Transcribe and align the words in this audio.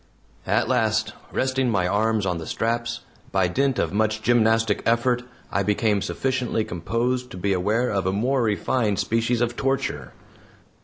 At 0.47 0.67
last, 0.67 1.13
resting 1.31 1.69
my 1.69 1.87
arms 1.87 2.25
on 2.25 2.39
the 2.39 2.47
straps, 2.47 3.01
by 3.31 3.47
dint 3.47 3.77
of 3.77 3.93
much 3.93 4.23
gymnastic 4.23 4.81
effort 4.83 5.21
I 5.51 5.61
became 5.61 6.01
sufficiently 6.01 6.63
composed 6.63 7.29
to 7.29 7.37
be 7.37 7.53
aware 7.53 7.91
of 7.91 8.07
a 8.07 8.11
more 8.11 8.41
refined 8.41 8.97
species 8.97 9.41
of 9.41 9.55
torture. 9.55 10.11